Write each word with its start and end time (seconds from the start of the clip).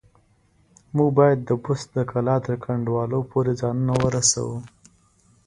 موږ 0.95 1.09
بايد 1.17 1.39
د 1.47 1.49
بست 1.63 1.87
د 1.97 1.97
کلا 2.09 2.35
تر 2.45 2.55
کنډوالو 2.65 3.19
پورې 3.31 3.51
ځانونه 3.61 3.93
ورسوو. 4.03 4.57